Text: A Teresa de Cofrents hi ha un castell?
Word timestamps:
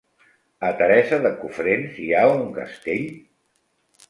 A 0.69 0.71
Teresa 0.79 1.19
de 1.25 1.31
Cofrents 1.43 2.01
hi 2.05 2.09
ha 2.15 2.25
un 2.39 2.43
castell? 2.57 3.05